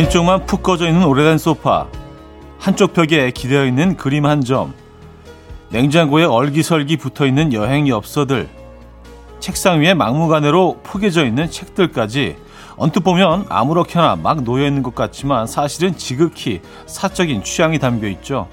왼쪽만 0.00 0.46
푹 0.46 0.62
꺼져 0.62 0.86
있는 0.88 1.04
오래된 1.04 1.36
소파, 1.36 1.86
한쪽 2.58 2.94
벽에 2.94 3.30
기대어 3.32 3.66
있는 3.66 3.98
그림 3.98 4.24
한 4.24 4.40
점, 4.40 4.72
냉장고에 5.68 6.24
얼기설기 6.24 6.96
붙어 6.96 7.26
있는 7.26 7.52
여행 7.52 7.86
엽서들, 7.86 8.48
책상 9.40 9.82
위에 9.82 9.92
막무가내로 9.92 10.80
포개져 10.82 11.26
있는 11.26 11.50
책들까지 11.50 12.36
언뜻 12.78 13.00
보면 13.00 13.44
아무렇게나 13.50 14.16
막 14.16 14.42
놓여 14.42 14.66
있는 14.66 14.82
것 14.82 14.94
같지만 14.94 15.46
사실은 15.46 15.94
지극히 15.98 16.62
사적인 16.86 17.44
취향이 17.44 17.78
담겨 17.78 18.08
있죠. 18.08 18.48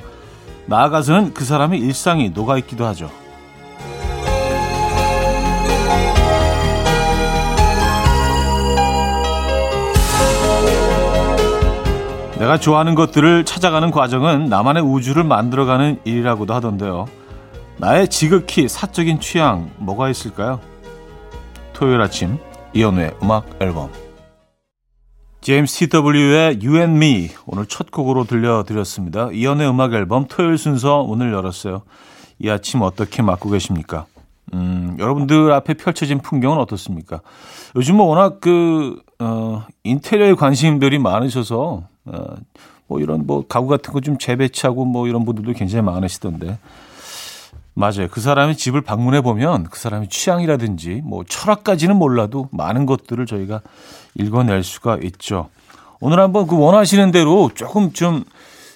나아가서는 0.66 1.34
그 1.34 1.46
사람의 1.46 1.80
일상이 1.80 2.30
녹아 2.32 2.58
있기도 2.58 2.86
하죠. 2.88 3.10
내가 12.40 12.60
좋아하는 12.60 12.94
것들을 12.94 13.46
찾아가는 13.46 13.90
과정은 13.90 14.46
나만의 14.46 14.84
우주를 14.84 15.24
만들어가는 15.24 16.02
일이라고도 16.04 16.54
하던데요. 16.54 17.08
나의 17.78 18.10
지극히 18.10 18.68
사적인 18.68 19.20
취향 19.20 19.72
뭐가 19.78 20.10
있을까요? 20.10 20.60
토요일 21.74 22.00
아침 22.00 22.38
이연우의 22.74 23.16
음악 23.24 23.48
앨범 23.60 23.90
T.W.의 25.42 26.60
You 26.62 26.78
and 26.78 26.96
Me 26.98 27.30
오늘 27.48 27.66
첫 27.66 27.90
곡으로 27.90 28.26
들려드렸습니다. 28.26 29.30
이연우의 29.32 29.70
음악 29.70 29.94
앨범 29.94 30.28
토요일 30.28 30.60
순서 30.60 31.04
문을 31.04 31.34
열었어요. 31.34 31.82
이 32.38 32.50
아침 32.50 32.84
어떻게 32.84 33.24
맞고 33.24 33.50
계십니까? 33.50 34.06
음, 34.54 34.96
여러분들 35.00 35.52
앞에 35.54 35.74
펼쳐진 35.74 36.20
풍경은 36.20 36.60
어떻습니까? 36.60 37.22
요즘 37.76 37.98
뭐 37.98 38.06
워낙 38.06 38.40
그, 38.42 39.02
어, 39.20 39.66
인테리어에 39.84 40.36
관심들이 40.36 41.00
많으셔서 41.00 41.84
어, 41.84 41.97
뭐 42.88 43.00
이런 43.00 43.26
뭐 43.26 43.46
가구 43.48 43.68
같은 43.68 43.94
거 43.94 44.00
좀 44.00 44.18
재배치하고 44.18 44.86
뭐 44.86 45.08
이런 45.08 45.26
분들도 45.26 45.54
굉장히 45.54 45.84
많으시던데. 45.84 46.58
맞아요. 47.74 48.08
그 48.10 48.22
사람의 48.22 48.58
집을 48.58 48.82
방문해 48.82 49.22
보면 49.22 49.66
그 49.66 49.80
사람의 49.80 50.10
취향이라든지 50.10 51.02
뭐 51.04 51.24
철학까지는 51.24 51.96
몰라도 51.96 52.50
많은 52.52 52.88
것들을 52.88 53.26
저희가 53.28 53.62
읽어낼 54.16 54.64
수가 54.64 54.98
있죠. 55.04 55.50
오늘 56.00 56.20
한번 56.20 56.48
그 56.48 56.58
원하시는 56.58 57.12
대로 57.12 57.52
조금 57.54 57.94
좀 57.94 58.24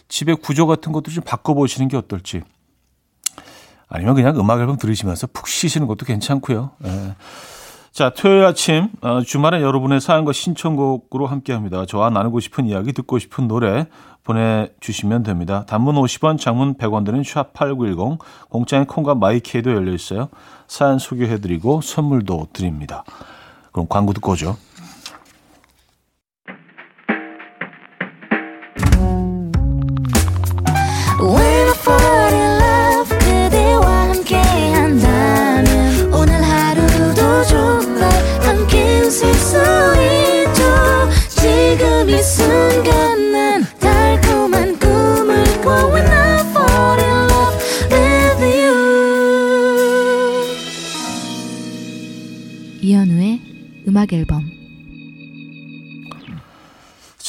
집의 0.07 0.35
구조 0.35 0.67
같은 0.67 0.91
것도 0.91 1.09
좀 1.09 1.23
바꿔보시는 1.23 1.87
게 1.87 1.97
어떨지. 1.97 2.41
아니면 3.87 4.15
그냥 4.15 4.39
음악 4.39 4.59
앨범 4.59 4.77
들으시면서 4.77 5.27
푹 5.33 5.47
쉬시는 5.47 5.87
것도 5.87 6.05
괜찮고요. 6.05 6.71
예. 6.85 7.15
자, 7.91 8.09
토요일 8.09 8.45
아침 8.45 8.87
어, 9.01 9.21
주말에 9.21 9.61
여러분의 9.61 9.99
사연과 9.99 10.31
신청곡으로 10.31 11.27
함께합니다. 11.27 11.85
저와 11.85 12.09
나누고 12.09 12.39
싶은 12.39 12.65
이야기, 12.65 12.93
듣고 12.93 13.19
싶은 13.19 13.49
노래 13.49 13.85
보내주시면 14.23 15.23
됩니다. 15.23 15.65
단문 15.67 15.95
50원, 15.95 16.39
장문 16.39 16.75
100원 16.75 17.03
드는 17.03 17.23
샵8910, 17.23 18.19
공짜인 18.47 18.85
콩과 18.85 19.15
마이키에도 19.15 19.71
열려 19.71 19.91
있어요. 19.91 20.29
사연 20.67 20.99
소개해드리고 20.99 21.81
선물도 21.81 22.47
드립니다. 22.53 23.03
그럼 23.73 23.87
광고 23.89 24.13
듣고 24.13 24.31
오죠. 24.31 24.55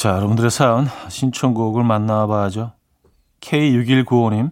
자, 0.03 0.17
여러분들의 0.17 0.51
사연 0.51 0.89
신청곡을 1.07 1.85
만나봐야죠. 1.85 2.73
K6195님 3.39 4.51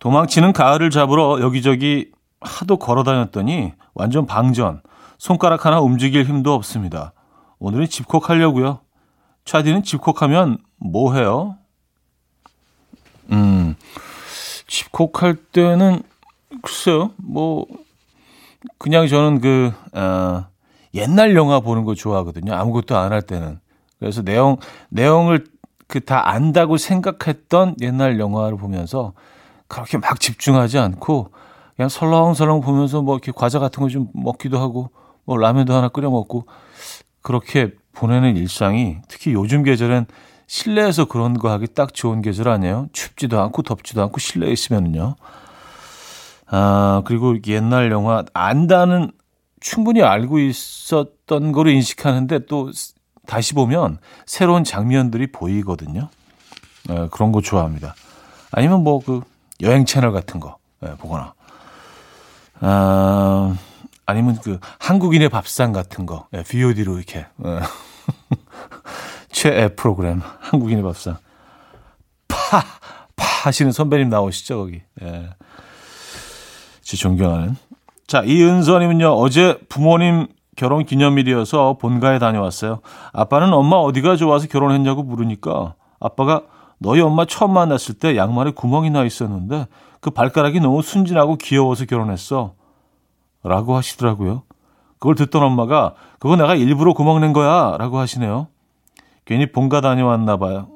도망치는 0.00 0.52
가을을 0.52 0.90
잡으러 0.90 1.40
여기저기 1.40 2.10
하도 2.40 2.78
걸어 2.78 3.04
다녔더니 3.04 3.72
완전 3.94 4.26
방전. 4.26 4.82
손가락 5.18 5.66
하나 5.66 5.80
움직일 5.80 6.24
힘도 6.24 6.52
없습니다. 6.54 7.12
오늘은 7.60 7.86
집콕하려고요. 7.86 8.80
차디는 9.44 9.84
집콕하면 9.84 10.58
뭐 10.78 11.14
해요? 11.14 11.56
음, 13.30 13.76
집콕할 14.66 15.36
때는 15.52 16.02
글쎄요, 16.62 17.12
뭐 17.18 17.66
그냥 18.78 19.06
저는 19.06 19.40
그, 19.40 19.72
어, 19.92 20.48
옛날 20.94 21.34
영화 21.36 21.60
보는 21.60 21.84
거 21.84 21.94
좋아하거든요. 21.94 22.52
아무것도 22.54 22.96
안 22.96 23.12
할 23.12 23.22
때는. 23.22 23.60
그래서 23.98 24.22
내용, 24.22 24.56
내용을 24.90 25.44
그 25.88 26.00
다 26.00 26.28
안다고 26.30 26.76
생각했던 26.76 27.76
옛날 27.80 28.20
영화를 28.20 28.56
보면서 28.56 29.12
그렇게 29.68 29.98
막 29.98 30.20
집중하지 30.20 30.78
않고 30.78 31.30
그냥 31.76 31.88
설렁설렁 31.88 32.60
보면서 32.60 33.02
뭐 33.02 33.16
이렇게 33.16 33.32
과자 33.34 33.58
같은 33.58 33.82
거 33.82 33.88
좀 33.88 34.08
먹기도 34.14 34.58
하고 34.60 34.90
뭐 35.24 35.36
라면도 35.36 35.74
하나 35.74 35.88
끓여 35.88 36.08
먹고 36.10 36.46
그렇게 37.22 37.72
보내는 37.92 38.36
일상이 38.36 38.98
특히 39.08 39.32
요즘 39.32 39.64
계절엔 39.64 40.06
실내에서 40.46 41.06
그런 41.06 41.34
거 41.34 41.50
하기 41.50 41.66
딱 41.74 41.92
좋은 41.94 42.22
계절 42.22 42.48
아니에요? 42.48 42.86
춥지도 42.92 43.40
않고 43.40 43.62
덥지도 43.62 44.02
않고 44.02 44.18
실내에 44.20 44.50
있으면은요. 44.52 45.16
아, 46.48 47.02
그리고 47.04 47.36
옛날 47.46 47.90
영화 47.92 48.24
안다는 48.34 49.10
충분히 49.60 50.02
알고 50.02 50.38
있었던 50.38 51.52
거로 51.52 51.70
인식하는데 51.70 52.46
또 52.46 52.70
다시 53.26 53.54
보면 53.54 53.98
새로운 54.26 54.64
장면들이 54.64 55.30
보이거든요. 55.32 56.08
네, 56.88 57.08
그런 57.10 57.30
거 57.32 57.40
좋아합니다. 57.40 57.94
아니면 58.50 58.82
뭐 58.82 59.00
그 59.00 59.22
여행 59.62 59.84
채널 59.84 60.12
같은 60.12 60.40
거 60.40 60.56
네, 60.80 60.94
보거나. 60.96 61.34
아, 62.60 63.56
아니면 64.06 64.38
그 64.42 64.58
한국인의 64.78 65.28
밥상 65.28 65.72
같은 65.72 66.06
거 66.06 66.26
네, 66.30 66.42
VOD로 66.42 66.96
이렇게 66.96 67.26
네. 67.36 67.60
최애 69.30 69.74
프로그램 69.76 70.20
한국인의 70.40 70.82
밥상 70.82 71.16
파, 72.28 72.64
파 73.16 73.24
하시는 73.44 73.70
선배님 73.72 74.08
나오시죠 74.08 74.56
거기. 74.58 74.82
예. 75.02 75.30
제 76.82 76.96
존경하는. 76.96 77.56
자, 78.10 78.22
이은서님은요, 78.24 79.06
어제 79.06 79.56
부모님 79.68 80.26
결혼 80.56 80.84
기념일이어서 80.84 81.78
본가에 81.80 82.18
다녀왔어요. 82.18 82.80
아빠는 83.12 83.52
엄마 83.52 83.76
어디가 83.76 84.16
좋아서 84.16 84.48
결혼했냐고 84.48 85.04
물으니까 85.04 85.74
아빠가 86.00 86.42
너희 86.78 87.00
엄마 87.02 87.24
처음 87.24 87.52
만났을 87.52 87.94
때 87.94 88.16
양말에 88.16 88.50
구멍이 88.50 88.90
나 88.90 89.04
있었는데 89.04 89.68
그 90.00 90.10
발가락이 90.10 90.58
너무 90.58 90.82
순진하고 90.82 91.36
귀여워서 91.36 91.84
결혼했어. 91.84 92.54
라고 93.44 93.76
하시더라고요. 93.76 94.42
그걸 94.98 95.14
듣던 95.14 95.40
엄마가 95.44 95.94
그거 96.18 96.34
내가 96.34 96.56
일부러 96.56 96.94
구멍 96.94 97.20
낸 97.20 97.32
거야. 97.32 97.76
라고 97.78 97.98
하시네요. 97.98 98.48
괜히 99.24 99.52
본가 99.52 99.80
다녀왔나 99.82 100.36
봐요. 100.36 100.66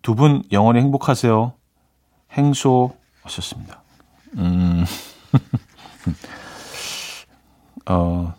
두 0.00 0.14
분 0.14 0.44
영원히 0.50 0.80
행복하세요. 0.80 1.52
행소 2.32 2.96
하셨습니다. 3.22 3.82
음. 4.38 4.86
어, 7.86 8.34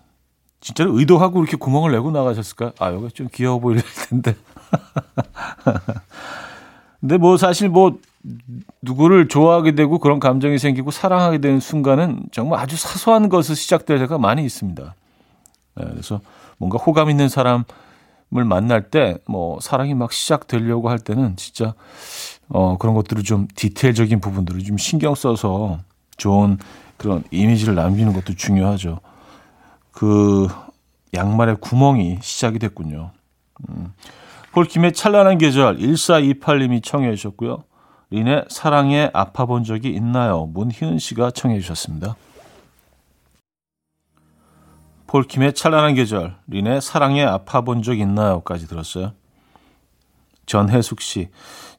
진짜로 0.59 0.97
의도하고 0.97 1.41
이렇게 1.41 1.57
구멍을 1.57 1.91
내고 1.91 2.11
나가셨을까? 2.11 2.73
아, 2.79 2.91
여기 2.93 3.09
좀 3.11 3.27
귀여워 3.33 3.59
보일 3.59 3.81
텐데. 4.09 4.35
근데 6.99 7.17
뭐 7.17 7.37
사실 7.37 7.69
뭐 7.69 7.97
누구를 8.81 9.27
좋아하게 9.27 9.73
되고 9.73 9.97
그런 9.97 10.19
감정이 10.19 10.59
생기고 10.59 10.91
사랑하게 10.91 11.39
되는 11.39 11.59
순간은 11.59 12.25
정말 12.31 12.59
아주 12.59 12.77
사소한 12.77 13.29
것을 13.29 13.55
시작될 13.55 13.97
때가 13.99 14.19
많이 14.19 14.45
있습니다. 14.45 14.95
네, 15.75 15.85
그래서 15.89 16.21
뭔가 16.57 16.77
호감 16.77 17.09
있는 17.09 17.27
사람을 17.27 17.65
만날 18.29 18.89
때 18.89 19.17
뭐 19.27 19.59
사랑이 19.59 19.95
막 19.95 20.13
시작되려고 20.13 20.89
할 20.89 20.99
때는 20.99 21.35
진짜 21.37 21.73
어 22.49 22.77
그런 22.77 22.93
것들을 22.93 23.23
좀 23.23 23.47
디테일적인 23.55 24.19
부분들을 24.19 24.63
좀 24.63 24.77
신경 24.77 25.15
써서 25.15 25.79
좋은 26.17 26.59
그런 27.01 27.23
이미지를 27.31 27.73
남기는 27.73 28.13
것도 28.13 28.35
중요하죠. 28.35 28.99
그 29.91 30.47
양말의 31.15 31.57
구멍이 31.59 32.19
시작이 32.21 32.59
됐군요. 32.59 33.09
음. 33.69 33.91
폴킴의 34.51 34.93
찬란한 34.93 35.39
계절 35.39 35.79
1428님이 35.79 36.83
청해 36.83 37.15
주셨고요. 37.15 37.63
린의 38.11 38.45
사랑에 38.49 39.09
아파 39.13 39.47
본 39.47 39.63
적이 39.63 39.89
있나요? 39.95 40.45
문희은 40.45 40.99
씨가 40.99 41.31
청해 41.31 41.59
주셨습니다. 41.61 42.15
폴킴의 45.07 45.53
찬란한 45.55 45.95
계절, 45.95 46.35
린의 46.47 46.81
사랑에 46.81 47.23
아파 47.23 47.61
본 47.61 47.81
적 47.81 47.97
있나요?까지 47.99 48.67
들었어요. 48.67 49.13
전혜숙 50.45 51.01
씨. 51.01 51.29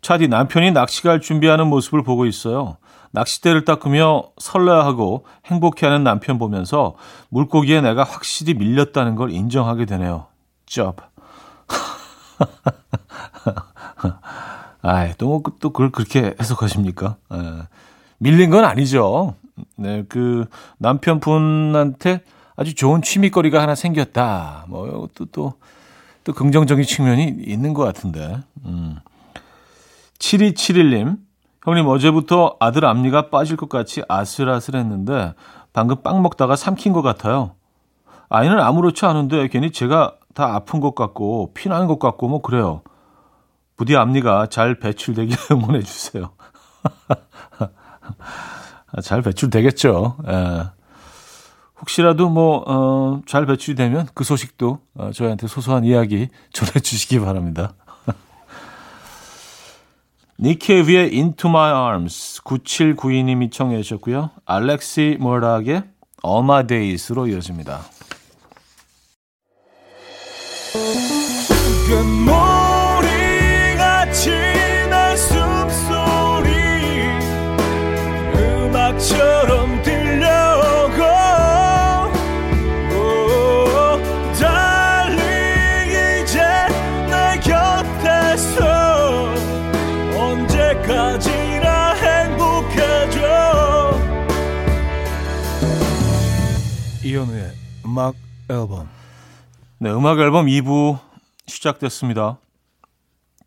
차디 0.00 0.28
남편이 0.28 0.72
낚시 0.72 1.02
갈 1.02 1.20
준비하는 1.20 1.68
모습을 1.68 2.02
보고 2.02 2.26
있어요. 2.26 2.76
낚싯대를 3.12 3.64
닦으며 3.64 4.24
설레하고 4.38 5.26
행복해하는 5.46 6.02
남편 6.02 6.38
보면서 6.38 6.96
물고기에 7.28 7.82
내가 7.82 8.04
확실히 8.04 8.54
밀렸다는 8.54 9.16
걸 9.16 9.30
인정하게 9.30 9.84
되네요. 9.84 10.26
쩝. 10.66 10.96
아이, 14.82 15.12
또, 15.16 15.26
뭐, 15.26 15.42
또 15.60 15.70
그걸 15.70 15.90
그렇게 15.90 16.34
해석하십니까? 16.40 17.16
에, 17.32 17.36
예. 17.36 17.62
밀린 18.18 18.50
건 18.50 18.64
아니죠. 18.64 19.34
네, 19.76 20.04
그 20.08 20.46
남편분한테 20.78 22.22
아주 22.56 22.74
좋은 22.74 23.02
취미거리가 23.02 23.60
하나 23.60 23.74
생겼다. 23.74 24.64
뭐, 24.68 25.08
또, 25.14 25.26
또, 25.26 25.54
또 26.24 26.32
긍정적인 26.32 26.84
측면이 26.84 27.36
있는 27.40 27.74
것 27.74 27.84
같은데. 27.84 28.40
음. 28.64 28.98
7271님, 30.18 31.18
형님 31.64 31.86
어제부터 31.86 32.56
아들 32.60 32.84
앞니가 32.84 33.30
빠질 33.30 33.56
것 33.56 33.68
같이 33.68 34.02
아슬아슬했는데 34.08 35.34
방금 35.72 36.02
빵 36.02 36.22
먹다가 36.22 36.56
삼킨 36.56 36.92
것 36.92 37.02
같아요. 37.02 37.54
아이는 38.28 38.58
아무렇지 38.60 39.04
않은데 39.04 39.48
괜히 39.48 39.70
제가 39.72 40.16
다 40.34 40.54
아픈 40.54 40.80
것 40.80 40.94
같고 40.94 41.52
피나는 41.54 41.86
것 41.86 41.98
같고 41.98 42.28
뭐 42.28 42.40
그래요. 42.40 42.82
부디 43.76 43.96
앞니가 43.96 44.46
잘 44.46 44.78
배출되길 44.78 45.36
응원해 45.52 45.82
주세요. 45.82 46.30
잘 49.02 49.22
배출되겠죠. 49.22 50.16
예. 50.28 50.64
혹시라도 51.82 52.30
뭐, 52.30 52.62
어, 52.66 53.20
잘 53.26 53.44
배출이 53.44 53.74
되면 53.74 54.08
그 54.14 54.24
소식도 54.24 54.78
어, 54.94 55.10
저희한테 55.12 55.48
소소한 55.48 55.84
이야기 55.84 56.28
전해주시기 56.52 57.18
바랍니다. 57.18 57.74
니케비의 60.38 61.12
Into 61.12 61.50
My 61.50 61.72
Arms 61.72 62.40
9792님이 62.44 63.50
청해 63.50 63.82
주셨고요. 63.82 64.30
알렉시 64.46 65.16
모락의 65.18 65.82
All 66.24 66.44
My 66.44 66.66
Days로 66.66 67.26
이어집니다. 67.26 67.80
이현우의 97.12 97.52
음악 97.84 98.14
앨범. 98.48 98.88
네, 99.76 99.90
음악 99.90 100.18
앨범 100.18 100.46
2부 100.46 100.98
시작됐습니다. 101.46 102.38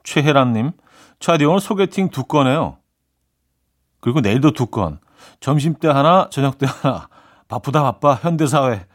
최혜란님, 0.03 0.71
차디 1.19 1.45
오늘 1.45 1.59
소개팅 1.59 2.09
두 2.09 2.25
건해요. 2.25 2.77
그리고 4.01 4.21
내일도 4.21 4.51
두 4.51 4.67
건. 4.67 4.99
점심 5.39 5.73
때 5.73 5.87
하나, 5.87 6.29
저녁 6.29 6.59
때 6.59 6.67
하나. 6.69 7.09
바쁘다 7.47 7.81
바빠 7.81 8.13
현대사회. 8.13 8.85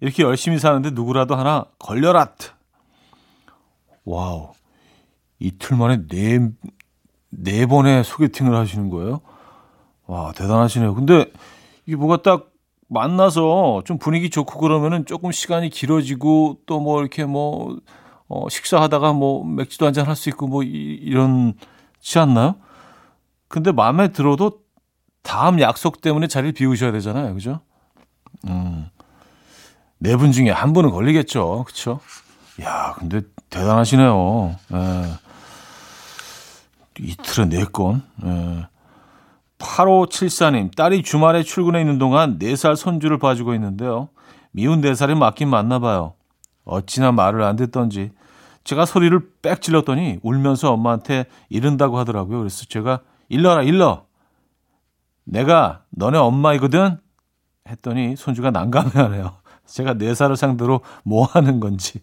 이렇게 0.00 0.24
열심히 0.24 0.58
사는데 0.58 0.90
누구라도 0.90 1.36
하나 1.36 1.66
걸려라. 1.78 2.34
Wow. 4.04 4.54
이틀 5.38 5.76
만에 5.76 6.04
네, 6.08 6.40
네 7.30 7.66
번의 7.66 8.02
소개팅을 8.02 8.56
하시는 8.56 8.90
거예요? 8.90 9.20
와, 10.06 10.32
대단하시네요. 10.32 10.96
근데 10.96 11.30
이게 11.86 11.94
뭐가 11.94 12.22
딱 12.22 12.55
만나서 12.88 13.82
좀 13.84 13.98
분위기 13.98 14.30
좋고 14.30 14.60
그러면은 14.60 15.04
조금 15.06 15.32
시간이 15.32 15.70
길어지고 15.70 16.58
또 16.66 16.78
뭐 16.80 17.00
이렇게 17.00 17.24
뭐 17.24 17.76
어, 18.28 18.48
식사하다가 18.48 19.12
뭐 19.12 19.44
맥주도 19.44 19.86
한잔 19.86 20.06
할 20.06 20.16
수 20.16 20.28
있고 20.30 20.46
뭐 20.46 20.62
이, 20.62 20.68
이런지 20.68 22.18
않나요? 22.18 22.56
근데 23.48 23.72
마음에 23.72 24.08
들어도 24.08 24.60
다음 25.22 25.60
약속 25.60 26.00
때문에 26.00 26.26
자리를 26.28 26.52
비우셔야 26.52 26.92
되잖아요. 26.92 27.34
그죠? 27.34 27.60
음. 28.48 28.88
네 29.98 30.16
분 30.16 30.30
중에 30.32 30.50
한 30.50 30.72
분은 30.72 30.90
걸리겠죠. 30.90 31.64
그쵸? 31.66 32.00
야, 32.62 32.94
근데 32.98 33.22
대단하시네요. 33.50 34.56
예. 34.74 35.02
이틀에 36.98 37.48
네 37.48 37.64
건. 37.64 38.02
예. 38.24 38.66
8574님, 39.58 40.74
딸이 40.74 41.02
주말에 41.02 41.42
출근해 41.42 41.80
있는 41.80 41.98
동안 41.98 42.38
4살 42.38 42.76
손주를 42.76 43.18
봐주고 43.18 43.54
있는데요. 43.54 44.08
미운 44.50 44.80
4살이 44.80 45.16
맞긴 45.16 45.48
맞나 45.48 45.78
봐요. 45.78 46.14
어찌나 46.64 47.12
말을 47.12 47.42
안 47.42 47.56
듣던지. 47.56 48.10
제가 48.64 48.84
소리를 48.84 49.18
빽 49.42 49.62
질렀더니 49.62 50.18
울면서 50.22 50.72
엄마한테 50.72 51.26
이른다고 51.48 51.98
하더라고요. 51.98 52.38
그래서 52.38 52.64
제가 52.64 53.00
일러라, 53.28 53.62
일러! 53.62 54.06
내가 55.24 55.84
너네 55.90 56.18
엄마이거든? 56.18 56.98
했더니 57.68 58.16
손주가 58.16 58.50
난감해하네요. 58.50 59.36
제가 59.66 59.94
4살을 59.94 60.36
상대로 60.36 60.80
뭐 61.04 61.24
하는 61.24 61.60
건지. 61.60 62.02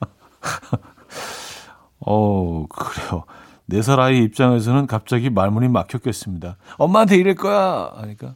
어, 2.00 2.66
그래요. 2.66 3.24
네 3.70 3.82
살 3.82 4.00
아이 4.00 4.22
입장에서는 4.24 4.86
갑자기 4.86 5.28
말문이 5.28 5.68
막혔겠습니다. 5.68 6.56
엄마한테 6.78 7.16
이럴 7.16 7.34
거야. 7.34 7.92
하니까 7.96 8.34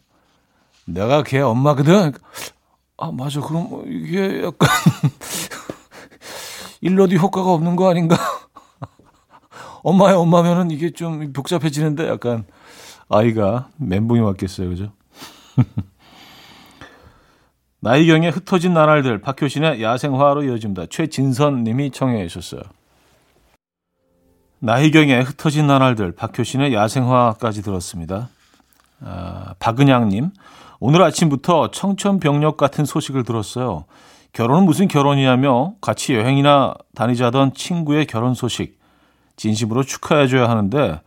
내가 0.87 1.23
걔 1.23 1.41
엄마거든. 1.41 2.13
아 2.99 3.11
맞아. 3.13 3.41
그럼 3.41 3.71
뭐 3.71 3.83
이게 3.87 4.43
약간 4.45 4.69
일러도 6.83 7.17
효과가 7.17 7.51
없는 7.53 7.77
거 7.77 7.89
아닌가? 7.91 8.17
엄마의 9.83 10.15
엄마면은 10.17 10.71
이게 10.71 10.91
좀 10.91 11.33
복잡해지는데 11.33 12.09
약간 12.09 12.45
아이가 13.09 13.69
멘붕이 13.79 14.21
왔겠어요, 14.21 14.69
그죠? 14.69 14.93
나이경의 17.81 18.31
흩어진 18.31 18.75
나날들 18.75 19.21
박효신의 19.23 19.83
야생화로 19.83 20.45
이어집니다. 20.45 20.87
최진선 20.91 21.65
님이 21.65 21.91
청해 21.91 22.29
주셨어요. 22.29 22.61
나희경의 24.63 25.25
흩어진 25.25 25.67
나날들, 25.67 26.13
박효신의 26.13 26.73
야생화까지 26.73 27.63
들었습니다. 27.63 28.29
아, 29.05 29.55
박은양님, 29.59 30.31
오늘 30.79 31.03
아침부터 31.03 31.73
청천벽력 31.73 32.57
같은 32.57 32.85
소식을 32.85 33.25
들었어요. 33.25 33.87
결혼은 34.33 34.65
무슨 34.65 34.87
결혼이냐며 34.87 35.75
같이 35.81 36.15
여행이나 36.15 36.75
다니자던 36.95 37.55
친구의 37.55 38.07
결혼 38.07 38.35
소식 38.35 38.81
진심으로 39.35 39.83
축하해줘야 39.83 40.49
하는데 40.49 41.01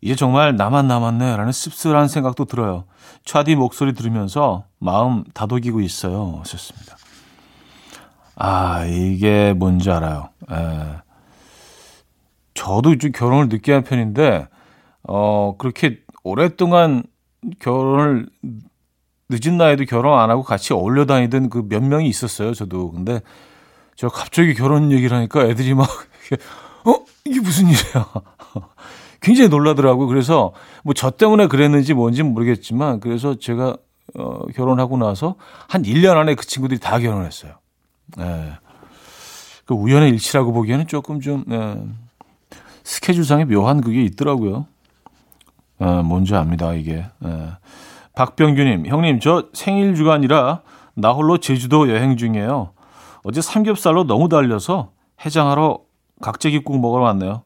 이제 0.00 0.14
정말 0.14 0.54
나만 0.54 0.86
남았네 0.86 1.36
라는 1.36 1.50
씁쓸한 1.50 2.06
생각도 2.06 2.44
들어요. 2.44 2.84
차디 3.24 3.56
목소리 3.56 3.94
들으면서 3.94 4.62
마음 4.78 5.24
다독이고 5.34 5.80
있어요. 5.80 6.36
하셨습니다. 6.38 6.96
아, 8.36 8.84
이게 8.84 9.54
뭔지 9.54 9.90
알아요. 9.90 10.28
에. 10.52 11.05
저도 12.56 12.98
좀 12.98 13.12
결혼을 13.12 13.48
늦게 13.48 13.72
한 13.72 13.84
편인데, 13.84 14.48
어, 15.04 15.54
그렇게 15.58 16.00
오랫동안 16.24 17.04
결혼을 17.60 18.28
늦은 19.28 19.56
나이도 19.58 19.84
결혼 19.84 20.18
안 20.18 20.30
하고 20.30 20.42
같이 20.42 20.72
어울려 20.72 21.04
다니던 21.06 21.50
그 21.50 21.62
몇 21.68 21.82
명이 21.84 22.08
있었어요, 22.08 22.54
저도. 22.54 22.90
근데 22.92 23.20
저 23.96 24.08
갑자기 24.08 24.54
결혼 24.54 24.90
얘기를 24.92 25.16
하니까 25.16 25.44
애들이 25.46 25.74
막, 25.74 25.88
어? 26.84 26.94
이게 27.24 27.40
무슨 27.40 27.66
일이야? 27.68 28.12
굉장히 29.20 29.48
놀라더라고요. 29.48 30.06
그래서 30.06 30.52
뭐 30.84 30.94
저 30.94 31.10
때문에 31.10 31.46
그랬는지 31.48 31.94
뭔지 31.94 32.22
모르겠지만, 32.22 33.00
그래서 33.00 33.36
제가 33.38 33.76
어, 34.16 34.46
결혼하고 34.54 34.96
나서 34.96 35.34
한 35.68 35.82
1년 35.82 36.16
안에 36.16 36.34
그 36.36 36.46
친구들이 36.46 36.80
다 36.80 36.98
결혼했어요. 36.98 37.52
예. 38.20 38.22
네. 38.24 38.52
그 39.66 39.74
우연의 39.74 40.10
일치라고 40.10 40.52
보기에는 40.52 40.86
조금 40.86 41.20
좀, 41.20 41.44
네. 41.48 41.76
스케줄상에 42.86 43.44
묘한 43.46 43.80
그게 43.80 44.02
있더라고요. 44.04 44.66
어, 45.80 46.02
뭔지 46.04 46.34
압니다, 46.36 46.72
이게. 46.72 47.04
예. 47.24 47.50
박병규님, 48.14 48.86
형님, 48.86 49.18
저 49.20 49.48
생일 49.52 49.94
주간이라 49.96 50.62
나 50.94 51.10
홀로 51.10 51.38
제주도 51.38 51.90
여행 51.90 52.16
중이에요. 52.16 52.70
어제 53.24 53.42
삼겹살로 53.42 54.04
너무 54.04 54.28
달려서 54.28 54.92
해장하러 55.24 55.80
각재기국 56.22 56.78
먹으러 56.80 57.02
왔네요. 57.02 57.42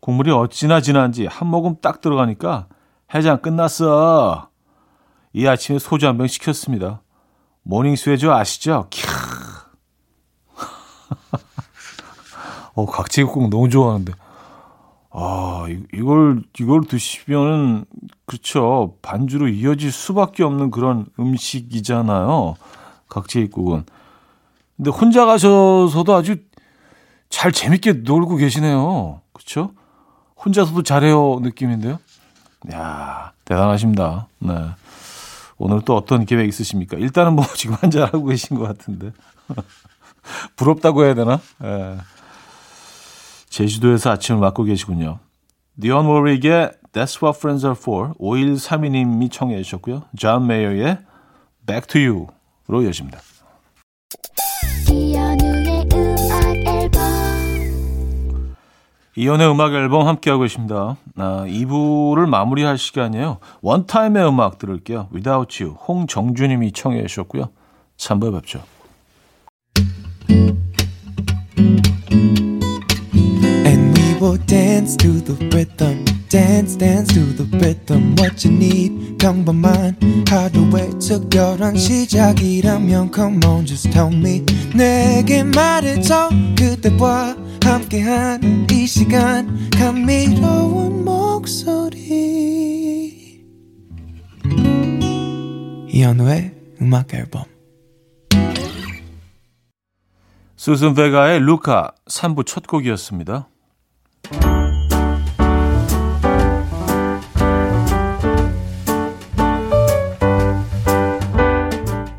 국물이 0.00 0.30
어찌나 0.30 0.80
진한지 0.80 1.26
한 1.26 1.48
모금 1.48 1.76
딱 1.82 2.00
들어가니까 2.00 2.68
해장 3.14 3.42
끝났어. 3.42 4.48
이 5.32 5.46
아침에 5.46 5.78
소주 5.80 6.06
한 6.06 6.16
병 6.16 6.28
시켰습니다. 6.28 7.02
morning 7.64 7.96
swagger 7.96 8.32
아시죠? 8.32 8.86
캬. 8.90 9.08
어, 12.74 12.86
각재기국 12.86 13.50
너무 13.50 13.68
좋아하는데. 13.68 14.12
아, 15.16 15.66
이걸, 15.94 16.42
이걸 16.58 16.80
드시면은, 16.82 17.84
그렇죠. 18.26 18.96
반주로 19.00 19.46
이어질 19.48 19.92
수밖에 19.92 20.42
없는 20.42 20.72
그런 20.72 21.06
음식이잖아요. 21.20 22.56
각재기국은. 23.08 23.84
근데 24.76 24.90
혼자 24.90 25.24
가셔서도 25.24 26.14
아주 26.14 26.36
잘 27.28 27.52
재밌게 27.52 27.92
놀고 28.04 28.36
계시네요. 28.36 29.20
그렇죠? 29.32 29.70
혼자서도 30.44 30.82
잘해요 30.82 31.38
느낌인데요. 31.42 31.98
야 32.72 33.32
대단하십니다. 33.44 34.26
네. 34.40 34.54
오늘 35.58 35.80
또 35.82 35.96
어떤 35.96 36.26
계획 36.26 36.48
있으십니까? 36.48 36.96
일단은 36.96 37.34
뭐 37.34 37.44
지금 37.54 37.76
한잔 37.78 38.02
하고 38.04 38.24
계신 38.24 38.58
것 38.58 38.66
같은데. 38.66 39.12
부럽다고 40.56 41.04
해야 41.04 41.14
되나? 41.14 41.38
예. 41.62 41.98
제주도에서 43.54 44.10
아침을 44.10 44.40
맞고 44.40 44.64
계시군요. 44.64 45.20
디언 45.80 46.06
워릭의 46.06 46.72
That's 46.92 47.22
What 47.22 47.38
Friends 47.38 47.64
Are 47.64 47.78
For 47.78 48.12
5132님이 48.14 49.30
청해 49.30 49.62
주셨고요. 49.62 50.02
존 50.18 50.48
메이어의 50.48 50.98
Back 51.64 51.86
to 51.86 52.00
You로 52.68 52.84
여집니다. 52.84 53.20
이연의 59.16 59.48
음악 59.48 59.72
앨범 59.74 60.08
함께하고 60.08 60.42
계십니다. 60.42 60.96
아, 61.16 61.44
2부를 61.46 62.26
마무리할 62.28 62.76
시간이에요. 62.76 63.38
원타임의 63.62 64.26
음악 64.26 64.58
들을게요. 64.58 65.10
Without 65.14 65.62
You, 65.62 65.76
홍정주님이 65.86 66.72
청해 66.72 67.06
주셨고요. 67.06 67.50
3부에 67.98 68.32
뵙죠. 68.32 68.64
Will 74.34 74.46
dance 74.46 74.96
to 74.96 75.20
the 75.20 75.34
rhythm. 75.54 76.04
Dance, 76.28 76.76
dance 76.76 77.12
to 77.14 77.20
the 77.36 77.44
rhythm. 77.58 78.16
What 78.18 78.44
you 78.44 78.54
need, 78.54 79.16
평범한 79.18 79.96
하루의 80.28 80.98
특별한 80.98 81.76
시작이라면 81.76 83.12
Come 83.14 83.40
on, 83.46 83.64
just 83.66 83.90
tell 83.90 84.12
me. 84.12 84.44
내게 84.74 85.44
말해줘 85.44 86.30
그대와 86.58 87.36
함께한 87.62 88.66
이 88.72 88.86
시간 88.86 89.70
감미로운 89.70 91.04
목소리. 91.04 92.04
이현우의 95.88 96.54
음악 96.82 97.14
앨범. 97.14 97.44
수순 100.56 100.94
베가의 100.94 101.40
루카 101.40 101.92
3부 102.06 102.46
첫 102.46 102.66
곡이었습니다. 102.66 103.48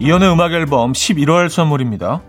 이현우의 0.05 0.31
음악 0.31 0.51
앨범 0.51 0.93
11월 0.93 1.49
선물입니다. 1.49 2.21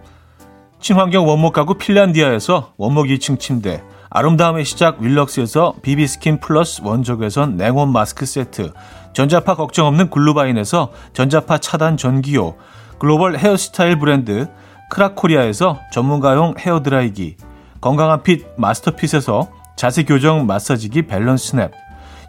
친환경 0.80 1.28
원목 1.28 1.52
가구 1.52 1.74
핀란디아에서 1.74 2.72
원목 2.78 3.08
2층 3.08 3.38
침대, 3.38 3.84
아름다움의 4.08 4.64
시작 4.64 5.02
윌럭스에서 5.02 5.74
비비스킨 5.82 6.40
플러스 6.40 6.80
원적외선 6.82 7.58
냉온 7.58 7.92
마스크 7.92 8.24
세트, 8.24 8.72
전자파 9.12 9.56
걱정 9.56 9.88
없는 9.88 10.08
글루바인에서 10.08 10.90
전자파 11.12 11.58
차단 11.58 11.98
전기요, 11.98 12.54
글로벌 12.98 13.36
헤어스타일 13.36 13.98
브랜드 13.98 14.48
크라코리아에서 14.88 15.78
전문가용 15.92 16.54
헤어드라이기, 16.58 17.36
건강한 17.82 18.22
핏 18.22 18.46
마스터핏에서 18.56 19.50
자세 19.76 20.04
교정 20.04 20.46
마사지기 20.46 21.02
밸런스 21.02 21.56
냅, 21.56 21.70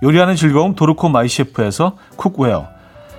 요리하는 0.03 0.35
즐거움 0.35 0.75
도르코 0.75 1.09
마이셰프에서 1.09 1.95
쿡웨어, 2.17 2.67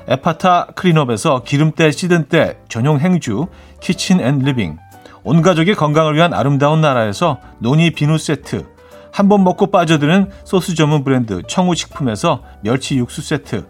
에파타 0.06 0.68
클린업에서 0.74 1.42
기름때 1.42 1.90
찌든 1.90 2.24
때 2.28 2.58
전용 2.68 2.98
행주 3.00 3.46
키친 3.80 4.20
앤 4.20 4.38
리빙, 4.38 4.78
온 5.24 5.42
가족의 5.42 5.74
건강을 5.74 6.14
위한 6.14 6.32
아름다운 6.32 6.80
나라에서 6.80 7.38
노니 7.58 7.90
비누 7.92 8.18
세트, 8.18 8.66
한 9.10 9.28
번 9.28 9.42
먹고 9.42 9.70
빠져드는 9.70 10.30
소스 10.44 10.74
전문 10.74 11.02
브랜드 11.02 11.42
청우식품에서 11.48 12.42
멸치 12.62 12.96
육수 12.96 13.22
세트, 13.22 13.66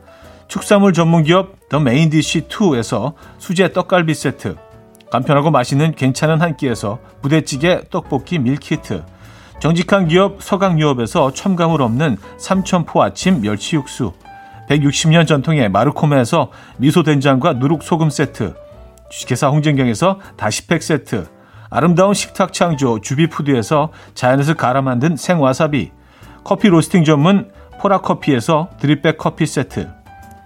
축산물 0.49 0.93
전문 0.93 1.23
기업 1.23 1.69
더 1.69 1.79
메인디시 1.81 2.49
2에서 2.49 3.15
수제 3.39 3.73
떡갈비 3.73 4.15
세트, 4.15 4.57
간편하고 5.11 5.51
맛있는 5.51 5.95
괜찮은 5.95 6.43
한 6.43 6.57
끼에서 6.57 6.99
부대찌개 7.23 7.81
떡볶이 7.91 8.39
밀키트, 8.39 9.05
정직한 9.61 10.07
기업 10.07 10.41
서강유업에서 10.41 11.33
첨가물 11.33 11.83
없는 11.83 12.17
삼천포 12.37 13.03
아침 13.03 13.41
멸치 13.41 13.75
육수, 13.75 14.13
160년 14.71 15.27
전통의 15.27 15.69
마르코메에서 15.69 16.53
미소된장과 16.77 17.55
누룩소금 17.55 18.09
세트, 18.09 18.55
주식회사 19.11 19.49
홍진경에서 19.49 20.21
다시팩 20.37 20.81
세트, 20.81 21.27
아름다운 21.71 22.15
식탁 22.15 22.53
창조 22.53 23.01
주비푸드에서 23.01 23.91
자연에서 24.15 24.55
갈아 24.55 24.81
만든 24.81 25.17
생와사비, 25.17 25.91
커피 26.45 26.69
로스팅 26.69 27.03
전문 27.03 27.51
포라커피에서 27.81 28.71
드립백 28.79 29.19
커피 29.19 29.45
세트, 29.45 29.89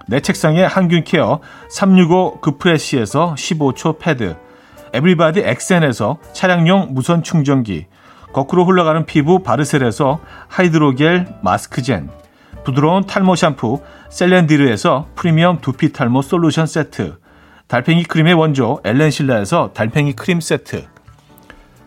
내 0.09 0.21
책상에 0.21 0.64
항균케어 0.64 1.40
365 1.69 2.40
그프레시에서 2.40 3.35
15초 3.37 3.99
패드, 3.99 4.37
에브리바디 4.95 5.40
엑센에서 5.40 6.16
차량용 6.33 6.88
무선 6.92 7.23
충전기, 7.23 7.87
거꾸로 8.32 8.64
흘러가는 8.64 9.04
피부 9.04 9.42
바르셀에서 9.42 10.20
하이드로겔 10.48 11.36
마스크젠, 11.42 12.10
부드러운 12.64 13.04
탈모 13.04 13.36
샴푸 13.36 13.80
셀렌디르에서 14.08 15.08
프리미엄 15.14 15.60
두피 15.60 15.92
탈모 15.92 16.22
솔루션 16.22 16.66
세트, 16.66 17.18
달팽이 17.68 18.04
크림의 18.04 18.34
원조 18.34 18.80
엘렌실라에서 18.84 19.72
달팽이 19.74 20.14
크림 20.14 20.40
세트, 20.40 20.86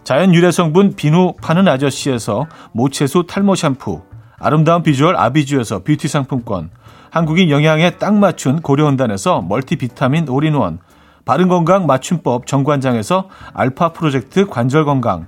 자연 0.03 0.33
유래 0.35 0.51
성분 0.51 0.95
비누 0.95 1.33
파는 1.41 1.67
아저씨에서 1.67 2.47
모체수 2.73 3.25
탈모 3.27 3.55
샴푸, 3.55 4.03
아름다운 4.37 4.83
비주얼 4.83 5.15
아비주에서 5.15 5.83
뷰티 5.83 6.07
상품권, 6.07 6.69
한국인 7.09 7.49
영양에 7.49 7.91
딱 7.91 8.13
맞춘 8.13 8.61
고려원단에서 8.61 9.41
멀티 9.41 9.77
비타민 9.77 10.29
올인원, 10.29 10.79
바른 11.23 11.47
건강 11.47 11.87
맞춤법 11.87 12.45
정관장에서 12.45 13.29
알파 13.53 13.93
프로젝트 13.93 14.45
관절 14.45 14.85
건강, 14.85 15.27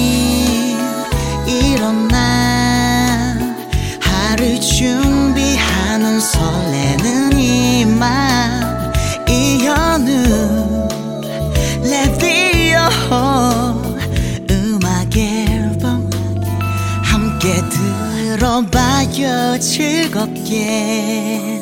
들어봐요 18.69 19.57
즐겁게 19.59 21.61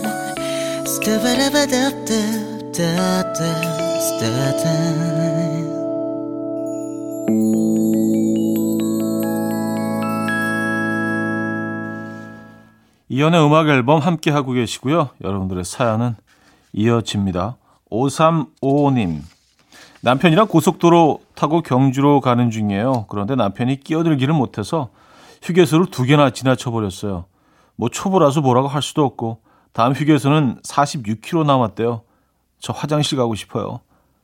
이연의 13.12 13.46
음악 13.46 13.68
앨범 13.70 14.00
함께 14.00 14.32
하고 14.32 14.52
계시고요. 14.52 15.10
여러분들의 15.24 15.64
사연은 15.64 16.16
이어집니다. 16.74 17.56
5355님. 17.92 19.22
남편이랑 20.02 20.48
고속도로 20.48 21.22
타고 21.36 21.62
경주로 21.62 22.22
가는 22.22 22.52
중이에요. 22.52 23.06
그런데 23.10 23.36
남편이 23.36 23.82
끼어들기를 23.82 24.34
못해서 24.34 24.90
휴게소를 25.42 25.88
두 25.88 26.04
개나 26.04 26.32
지나쳐 26.32 26.72
버렸어요. 26.72 27.26
뭐 27.76 27.90
초보라서 27.90 28.42
뭐라고 28.42 28.68
할 28.68 28.82
수도 28.82 29.06
없고 29.06 29.42
다음 29.72 29.94
휴게소는 29.94 30.62
46km 30.62 31.46
남았대요. 31.46 32.02
저 32.60 32.74
화장실 32.74 33.18
가고 33.18 33.36
싶어요. 33.36 33.80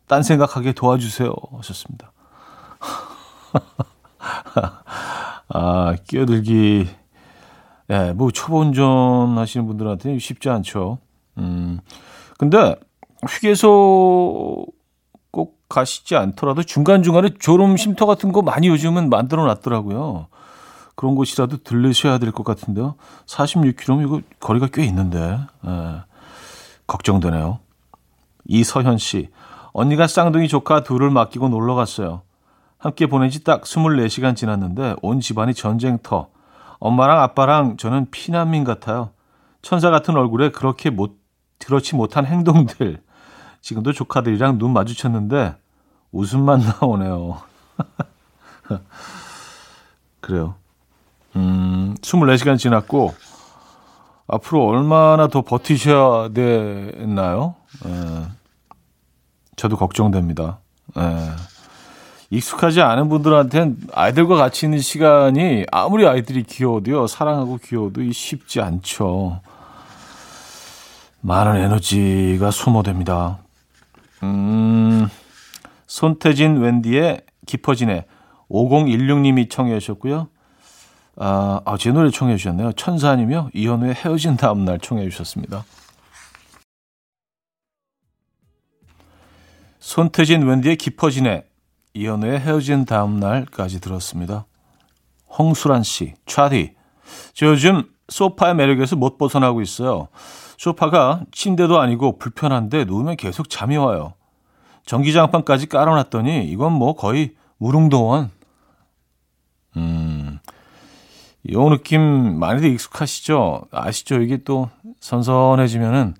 딴 0.07 0.23
생각하게 0.23 0.73
도와주세요. 0.73 1.33
하셨습니다. 1.57 2.11
아, 5.49 5.95
끼어들기. 6.07 6.87
예, 7.89 7.97
네, 7.97 8.13
뭐 8.13 8.31
초보 8.31 8.59
운전 8.59 9.37
하시는 9.37 9.65
분들한테는 9.67 10.19
쉽지 10.19 10.49
않죠. 10.49 10.97
음. 11.37 11.79
근데 12.37 12.75
휴게소 13.27 14.65
꼭 15.31 15.59
가시지 15.69 16.15
않더라도 16.15 16.63
중간중간에 16.63 17.29
졸음 17.39 17.77
쉼터 17.77 18.05
같은 18.05 18.31
거 18.31 18.41
많이 18.41 18.67
요즘은 18.67 19.09
만들어 19.09 19.45
놨더라고요. 19.45 20.27
그런 20.95 21.15
곳이라도 21.15 21.57
들르셔야 21.63 22.17
될 22.19 22.31
것 22.31 22.43
같은데요. 22.43 22.95
46km 23.25 24.03
이거 24.03 24.21
거리가 24.39 24.67
꽤 24.73 24.83
있는데. 24.85 25.39
예. 25.67 26.01
걱정되네요. 26.87 27.59
이서현 28.47 28.97
씨, 28.99 29.29
언니가 29.73 30.05
쌍둥이 30.07 30.47
조카 30.47 30.83
둘을 30.83 31.09
맡기고 31.09 31.49
놀러 31.49 31.73
갔어요. 31.75 32.21
함께 32.77 33.07
보낸 33.07 33.29
지 33.31 33.43
딱 33.43 33.63
24시간 33.63 34.35
지났는데 34.35 34.95
온 35.01 35.19
집안이 35.19 35.53
전쟁터. 35.55 36.27
엄마랑 36.79 37.21
아빠랑 37.21 37.77
저는 37.77 38.11
피난민 38.11 38.63
같아요. 38.63 39.09
천사 39.63 39.89
같은 39.89 40.15
얼굴에 40.15 40.51
그렇게 40.51 40.91
못, 40.91 41.17
그렇지 41.65 41.95
못한 41.95 42.25
행동들. 42.25 43.01
지금도 43.61 43.93
조카들이랑 43.93 44.59
눈 44.59 44.73
마주쳤는데 44.73 45.55
웃음만 46.11 46.61
나오네요. 46.81 47.41
그래요. 50.21 50.55
음, 51.35 51.95
24시간 52.01 52.57
지났고, 52.57 53.13
앞으로 54.27 54.67
얼마나 54.67 55.27
더 55.27 55.41
버티셔야 55.41 56.29
되나요? 56.29 57.55
예, 57.85 58.27
저도 59.55 59.77
걱정됩니다. 59.77 60.59
예. 60.97 61.31
익숙하지 62.31 62.81
않은 62.81 63.07
분들한테는 63.09 63.77
아이들과 63.93 64.35
같이 64.35 64.65
있는 64.65 64.79
시간이 64.79 65.65
아무리 65.71 66.07
아이들이 66.07 66.43
귀여워도요, 66.43 67.07
사랑하고 67.07 67.59
귀여워도 67.63 68.11
쉽지 68.11 68.61
않죠. 68.61 69.41
많은 71.21 71.57
에너지가 71.57 72.51
소모됩니다. 72.51 73.39
음, 74.23 75.07
손태진 75.87 76.57
웬디의 76.57 77.21
깊어지네. 77.45 78.05
5016님이 78.49 79.49
청해 79.49 79.79
주셨고요. 79.79 80.27
아, 81.17 81.61
아, 81.65 81.77
제 81.77 81.91
노래 81.91 82.09
청해 82.09 82.37
주셨네요. 82.37 82.73
천사님이요. 82.73 83.51
이현우의 83.53 83.93
헤어진 83.93 84.35
다음 84.35 84.65
날 84.65 84.79
청해 84.79 85.09
주셨습니다. 85.09 85.63
손태진 89.79 90.45
웬디의 90.45 90.75
깊어지네. 90.77 91.45
이현우의 91.93 92.39
헤어진 92.39 92.85
다음 92.85 93.19
날까지 93.19 93.79
들었습니다. 93.79 94.45
홍수란 95.37 95.83
씨, 95.83 96.13
차디. 96.25 96.75
저 97.33 97.45
요즘 97.45 97.83
소파의 98.09 98.55
매력에서 98.55 98.95
못 98.95 99.17
벗어나고 99.17 99.61
있어요. 99.61 100.09
소파가 100.57 101.21
침대도 101.31 101.79
아니고 101.79 102.17
불편한데 102.17 102.85
누우면 102.85 103.17
계속 103.17 103.49
잠이 103.49 103.77
와요. 103.77 104.13
전기장판까지 104.85 105.67
깔아놨더니 105.67 106.45
이건 106.49 106.73
뭐 106.73 106.95
거의 106.95 107.35
무릉도원. 107.57 108.31
음, 109.77 110.14
이 111.47 111.55
느낌 111.55 112.39
많이들 112.39 112.71
익숙하시죠? 112.71 113.67
아시죠? 113.71 114.19
이게 114.21 114.37
또 114.37 114.69
선선해지면은 114.99 116.15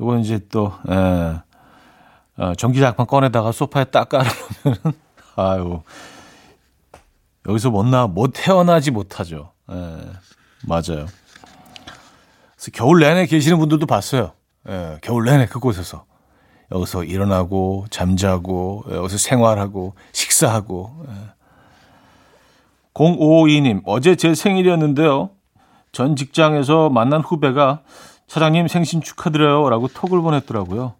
이거 0.00 0.18
이제 0.18 0.38
또 0.50 0.72
에, 0.88 1.40
어, 2.38 2.54
전기장판 2.54 3.06
꺼내다가 3.06 3.50
소파에 3.50 3.84
딱 3.84 4.08
깔아놓으면은 4.08 4.98
아유 5.36 5.82
여기서 7.48 7.70
못나 7.70 8.06
못 8.06 8.32
태어나지 8.34 8.92
못하죠. 8.92 9.52
에, 9.68 9.74
맞아요. 10.62 11.06
그래서 12.54 12.70
겨울 12.72 13.00
내내 13.00 13.26
계시는 13.26 13.58
분들도 13.58 13.86
봤어요. 13.86 14.32
에, 14.68 14.98
겨울 15.02 15.24
내내 15.24 15.46
그곳에서 15.46 16.04
여기서 16.70 17.02
일어나고 17.02 17.86
잠자고 17.90 18.84
여기서 18.90 19.18
생활하고 19.18 19.94
식사하고. 20.12 21.04
에. 21.08 21.35
0552님, 22.96 23.82
어제 23.84 24.16
제 24.16 24.34
생일이었는데요. 24.34 25.30
전 25.92 26.16
직장에서 26.16 26.88
만난 26.88 27.20
후배가 27.20 27.82
사장님 28.26 28.68
생신 28.68 29.02
축하드려요 29.02 29.68
라고 29.68 29.86
톡을 29.88 30.20
보냈더라고요. 30.22 30.94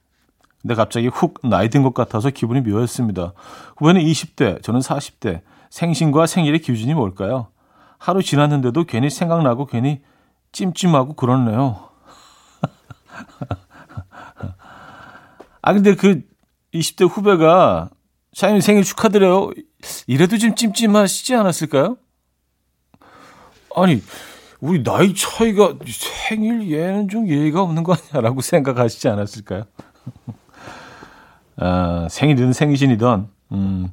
근데 0.63 0.75
갑자기 0.75 1.09
훅 1.09 1.41
나이 1.45 1.71
든 1.71 1.83
것 1.83 1.95
같아서 1.95 2.29
기분이 2.31 2.61
묘했습니다. 2.61 3.33
후배는 3.79 4.03
20대, 4.03 4.63
저는 4.63 4.81
40대. 4.81 5.41
생신과 5.71 6.27
생일의 6.27 6.61
기준이 6.61 6.93
뭘까요? 6.95 7.49
하루 7.99 8.23
지났는데도 8.23 8.85
괜히 8.85 9.11
생각나고 9.11 9.67
괜히 9.67 10.03
찜찜하고 10.53 11.15
그렇네요. 11.15 11.89
아, 15.63 15.73
근데 15.73 15.95
그 15.95 16.23
20대 16.73 17.09
후배가 17.11 17.91
사장님 18.37 18.61
생일 18.61 18.85
축하드려요. 18.85 19.51
이래도 20.07 20.37
좀 20.37 20.55
찜찜하시지 20.55 21.35
않았을까요? 21.35 21.97
아니, 23.75 24.03
우리 24.61 24.83
나이 24.83 25.15
차이가 25.15 25.73
생일 26.29 26.71
얘는 26.71 27.09
좀 27.09 27.29
예의가 27.29 27.63
없는 27.63 27.83
거 27.83 27.95
아니야라고 27.95 28.43
생각하시지 28.45 29.09
않았을까요? 29.09 29.65
아, 31.57 32.09
생일이든 32.11 32.53
생신이든 32.53 33.27
음, 33.53 33.89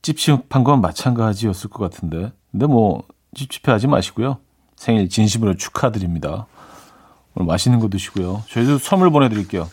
찝찝한 0.00 0.64
건 0.64 0.80
마찬가지였을 0.80 1.68
것 1.68 1.90
같은데. 1.90 2.32
근데 2.52 2.64
뭐 2.64 3.06
찝찝해하지 3.34 3.86
마시고요. 3.86 4.38
생일 4.76 5.10
진심으로 5.10 5.58
축하드립니다. 5.58 6.46
오늘 7.34 7.48
맛있는 7.48 7.80
거 7.80 7.90
드시고요. 7.90 8.44
저희도 8.48 8.78
선물 8.78 9.10
보내드릴게요. 9.10 9.68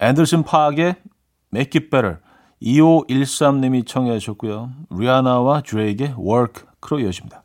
앤더슨 0.00 0.42
파악의 0.42 0.96
Make 1.52 1.80
It 1.80 1.90
Better 1.90 2.18
2513님이 2.62 3.86
청해 3.86 4.18
주셨고요. 4.18 4.70
리아나와 4.90 5.62
드레이크의 5.62 6.14
Work로 6.18 7.00
이어집니다. 7.00 7.42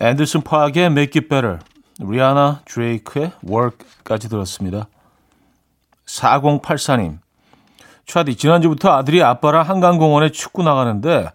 앤더슨 0.00 0.42
파악의 0.42 0.86
Make 0.86 1.20
It 1.20 1.28
Better 1.28 1.58
리아나 2.00 2.62
드레이크의 2.64 3.32
Work까지 3.48 4.28
들었습니다. 4.28 4.88
4084님 6.06 7.18
차디 8.06 8.36
지난주부터 8.36 8.90
아들이 8.90 9.22
아빠랑 9.22 9.68
한강공원에 9.68 10.30
축구 10.30 10.62
나가는데 10.62 11.30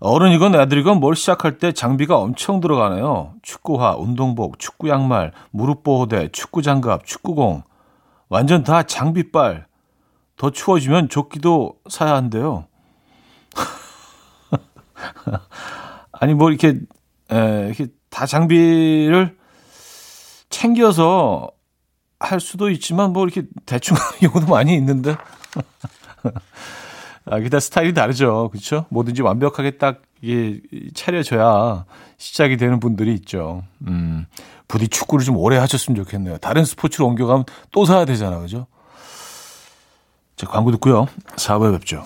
어른이건 0.00 0.54
애들이건 0.54 1.00
뭘 1.00 1.16
시작할 1.16 1.58
때 1.58 1.72
장비가 1.72 2.18
엄청 2.18 2.60
들어가네요. 2.60 3.34
축구화, 3.42 3.96
운동복, 3.96 4.58
축구 4.58 4.88
양말, 4.88 5.32
무릎 5.50 5.82
보호대, 5.82 6.28
축구 6.28 6.62
장갑, 6.62 7.06
축구공. 7.06 7.62
완전 8.28 8.64
다 8.64 8.82
장비빨. 8.82 9.66
더 10.36 10.50
추워지면 10.50 11.08
조끼도 11.08 11.78
사야 11.88 12.14
한대요. 12.14 12.66
아니 16.12 16.34
뭐 16.34 16.50
이렇게 16.50 16.80
에, 17.30 17.66
이렇게 17.66 17.86
다 18.10 18.26
장비를 18.26 19.36
챙겨서 20.50 21.50
할 22.20 22.40
수도 22.40 22.70
있지만 22.70 23.12
뭐 23.12 23.24
이렇게 23.24 23.42
대충 23.66 23.96
하는 23.96 24.32
경우도 24.32 24.50
많이 24.50 24.74
있는데 24.74 25.16
아, 27.26 27.40
그다 27.40 27.58
스타일이 27.58 27.94
다르죠. 27.94 28.50
그렇죠? 28.50 28.86
뭐든지 28.90 29.22
완벽하게 29.22 29.78
딱 29.78 30.02
이게 30.20 30.60
차려져야 30.94 31.86
시작이 32.18 32.56
되는 32.56 32.80
분들이 32.80 33.14
있죠. 33.14 33.62
음. 33.86 34.26
부디 34.68 34.88
축구를 34.88 35.24
좀 35.24 35.36
오래 35.36 35.56
하셨으면 35.58 35.96
좋겠네요. 36.04 36.38
다른 36.38 36.64
스포츠로 36.64 37.06
옮겨가면 37.06 37.44
또 37.70 37.84
사야 37.84 38.04
되잖아. 38.04 38.38
그죠? 38.40 38.66
자, 40.36 40.46
광고 40.46 40.70
듣고요. 40.72 41.06
4부에 41.36 41.78
뵙죠. 41.78 42.04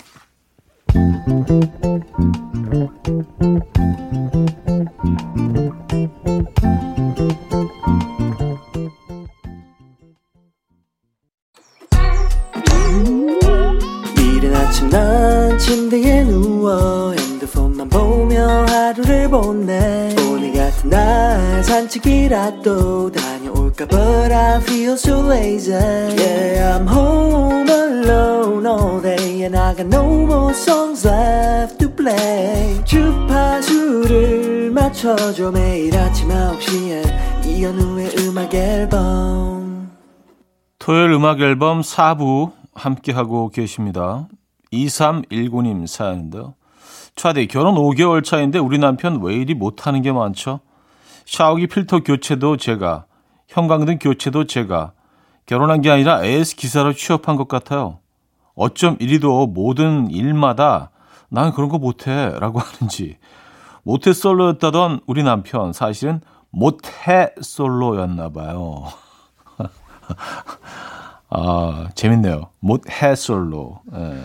음악 41.29 41.43
앨범 41.43 41.83
4부 41.83 42.53
함께하고 42.73 43.51
계십니다. 43.51 44.29
2319님 44.73 45.87
사연인데요. 45.87 46.55
차디 47.17 47.49
결혼 47.49 47.75
5개월 47.75 48.25
차인데 48.25 48.59
우리 48.59 48.79
남편 48.79 49.21
왜 49.21 49.35
이리 49.35 49.53
못하는 49.53 50.01
게 50.01 50.11
많죠? 50.11 50.61
샤워기 51.27 51.67
필터 51.67 52.01
교체도 52.01 52.57
제가, 52.57 53.05
형광등 53.47 53.99
교체도 53.99 54.47
제가, 54.47 54.93
결혼한 55.45 55.83
게 55.83 55.91
아니라 55.91 56.25
AS 56.25 56.57
기사로 56.57 56.95
취업한 56.95 57.37
것 57.37 57.47
같아요. 57.47 57.99
어쩜 58.55 58.97
이리도 58.99 59.49
모든 59.49 60.11
일마다 60.11 60.93
난 61.29 61.53
그런 61.53 61.69
거 61.69 61.77
못해 61.77 62.33
라고 62.39 62.59
하는지. 62.59 63.19
모태솔로였다던 63.83 65.01
우리 65.07 65.23
남편 65.23 65.75
사실은 65.75 66.23
못해 66.51 67.35
솔로였나 67.39 68.31
봐요. 68.31 68.87
아, 71.31 71.89
재밌네요. 71.95 72.51
못 72.61 72.83
해 72.91 73.15
솔로. 73.15 73.81
예. 73.95 74.23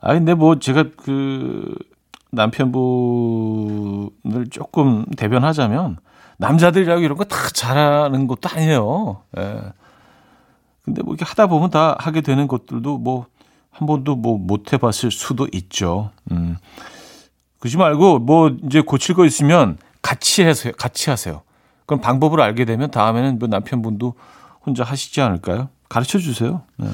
아, 0.00 0.14
근데 0.14 0.34
뭐 0.34 0.58
제가 0.58 0.84
그 0.96 1.74
남편분을 2.32 4.10
조금 4.50 5.04
대변하자면 5.16 5.98
남자들이라고 6.38 7.00
이런 7.02 7.16
거 7.16 7.24
다 7.24 7.36
잘하는 7.52 8.26
것도 8.26 8.48
아니에요. 8.52 9.22
예. 9.38 9.60
근데 10.84 11.02
뭐 11.02 11.14
이렇게 11.14 11.24
하다 11.24 11.46
보면 11.46 11.70
다 11.70 11.94
하게 11.98 12.20
되는 12.20 12.48
것들도 12.48 12.98
뭐 12.98 13.26
한 13.70 13.86
번도 13.86 14.16
뭐 14.16 14.36
못 14.36 14.74
해봤을 14.74 15.10
수도 15.10 15.48
있죠. 15.52 16.10
음. 16.30 16.56
그러지 17.58 17.78
말고 17.78 18.18
뭐 18.18 18.50
이제 18.66 18.82
고칠 18.82 19.14
거 19.14 19.24
있으면 19.24 19.78
같이 20.02 20.42
해서 20.42 20.70
같이 20.72 21.08
하세요. 21.08 21.40
그럼 21.86 22.02
방법을 22.02 22.42
알게 22.42 22.66
되면 22.66 22.90
다음에는 22.90 23.38
뭐 23.38 23.48
남편분도 23.48 24.12
혼자 24.64 24.84
하시지 24.84 25.20
않을까요? 25.20 25.68
가르쳐 25.88 26.18
주세요. 26.18 26.62
네. 26.76 26.88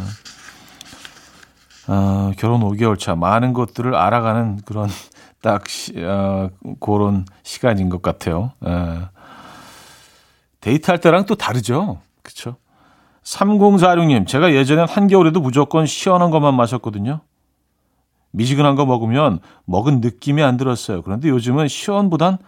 어, 1.88 2.32
결혼 2.36 2.60
5개월 2.62 2.98
차 2.98 3.14
많은 3.14 3.52
것들을 3.52 3.94
알아가는 3.94 4.62
그런 4.64 4.88
딱 5.40 5.68
시, 5.68 5.92
어, 5.96 6.50
그런 6.80 7.24
시간인 7.42 7.88
것 7.88 8.02
같아요. 8.02 8.52
예. 8.66 9.08
데이트할 10.60 11.00
때랑 11.00 11.26
또 11.26 11.34
다르죠. 11.34 12.00
그렇죠? 12.22 12.56
3046님, 13.22 14.26
제가 14.26 14.52
예전엔 14.52 14.88
한겨울에도 14.88 15.40
무조건 15.40 15.86
시원한 15.86 16.30
것만 16.30 16.54
마셨거든요. 16.54 17.20
미지근한 18.30 18.74
거 18.74 18.84
먹으면 18.84 19.40
먹은 19.64 20.00
느낌이 20.00 20.42
안 20.42 20.56
들었어요. 20.56 21.02
그런데 21.02 21.28
요즘은 21.28 21.68
시원보단 21.68 22.38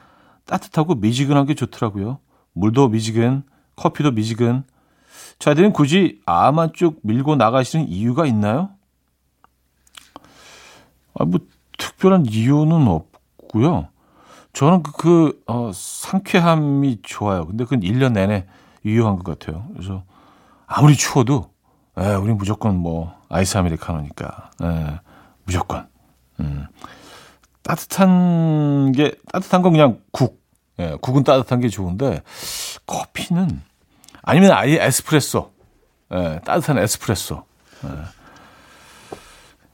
따뜻하고 0.46 0.96
미지근한 0.96 1.46
게 1.46 1.54
좋더라고요. 1.54 2.18
물도 2.52 2.88
미지근, 2.88 3.44
커피도 3.76 4.12
미지근. 4.12 4.64
저희들은 5.40 5.72
굳이 5.72 6.20
아만 6.26 6.70
쭉 6.74 7.00
밀고 7.02 7.34
나가시는 7.34 7.88
이유가 7.88 8.26
있나요? 8.26 8.70
아, 11.14 11.24
뭐, 11.24 11.40
특별한 11.78 12.26
이유는 12.26 12.86
없고요. 12.86 13.88
저는 14.52 14.82
그, 14.82 14.92
그 14.92 15.42
어, 15.46 15.70
상쾌함이 15.74 17.00
좋아요. 17.02 17.46
근데 17.46 17.64
그건 17.64 17.80
1년 17.80 18.12
내내 18.12 18.46
유효한 18.84 19.18
것 19.18 19.38
같아요. 19.38 19.66
그래서 19.72 20.04
아무리 20.66 20.94
추워도, 20.94 21.50
에, 21.98 22.04
예, 22.04 22.14
우리 22.14 22.34
무조건 22.34 22.76
뭐, 22.76 23.14
아이스 23.30 23.56
아메리카노니까, 23.56 24.50
에, 24.62 24.66
예, 24.66 25.00
무조건. 25.44 25.88
음. 26.40 26.66
따뜻한 27.62 28.92
게, 28.92 29.14
따뜻한 29.32 29.62
건 29.62 29.72
그냥 29.72 30.00
국. 30.12 30.38
예, 30.78 30.96
국은 31.00 31.24
따뜻한 31.24 31.60
게 31.60 31.68
좋은데, 31.68 32.22
커피는, 32.86 33.62
아니면 34.22 34.52
아예 34.52 34.78
에스프레소. 34.82 35.50
예, 36.12 36.40
따뜻한 36.44 36.78
에스프레소. 36.78 37.44
예. 37.84 37.88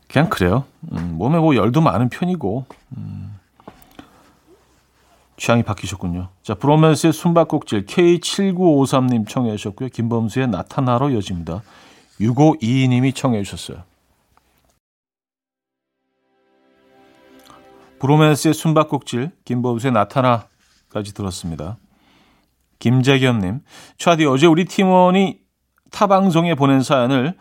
그냥 0.09 0.29
그래요. 0.29 0.65
음, 0.93 1.15
몸에 1.19 1.39
뭐 1.39 1.57
열도 1.57 1.81
많은 1.81 2.09
편이고, 2.09 2.67
음. 2.97 3.37
취향이 5.37 5.63
바뀌셨군요. 5.63 6.29
자, 6.43 6.55
브로맨스의 6.55 7.13
숨바꼭질 7.13 7.87
K7953님 7.87 9.29
청해 9.29 9.57
주셨고요. 9.57 9.91
김범수의 9.91 10.49
나타나러 10.49 11.13
여집니다. 11.13 11.63
6522님이 12.21 13.15
청해 13.15 13.43
주셨어요. 13.43 13.83
브로맨스의 17.99 18.55
숨바꼭질 18.55 19.33
김범수의 19.45 19.93
나타나까지 19.93 21.13
들었습니다. 21.15 21.77
김재견님, 22.79 23.61
차디 23.99 24.27
어제 24.27 24.47
우리 24.47 24.65
팀원이 24.65 25.39
타 25.91 26.07
방송에 26.07 26.55
보낸 26.55 26.83
사연을 26.83 27.35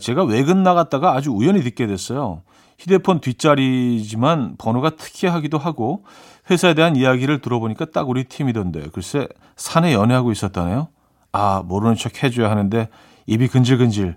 제가 0.00 0.24
외근 0.24 0.62
나갔다가 0.62 1.14
아주 1.14 1.30
우연히 1.30 1.62
듣게 1.62 1.86
됐어요. 1.86 2.42
휴대폰 2.78 3.20
뒷자리지만 3.20 4.56
번호가 4.56 4.90
특이하기도 4.90 5.58
하고 5.58 6.04
회사에 6.50 6.74
대한 6.74 6.96
이야기를 6.96 7.40
들어보니까 7.40 7.86
딱 7.86 8.08
우리 8.08 8.24
팀이던데 8.24 8.88
글쎄 8.92 9.28
산에 9.56 9.92
연애하고 9.92 10.32
있었다네요. 10.32 10.88
아 11.32 11.62
모르는 11.64 11.94
척 11.96 12.22
해줘야 12.22 12.50
하는데 12.50 12.88
입이 13.26 13.48
근질근질. 13.48 14.16